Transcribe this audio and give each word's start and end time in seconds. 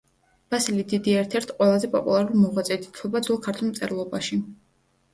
ბასილი 0.53 0.85
დიდი 0.93 1.13
ერთ-ერთ 1.17 1.53
ყველაზე 1.59 1.91
პოპულარულ 1.97 2.41
მოღვაწედ 2.47 2.91
ითვლება 2.91 3.25
ძველ 3.31 3.41
ქართულ 3.49 3.73
მწერლობაში. 3.73 4.45